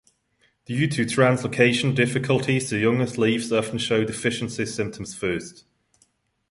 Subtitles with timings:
[0.65, 5.63] Due to translocation difficulties the youngest leaves often show deficiency symptoms first.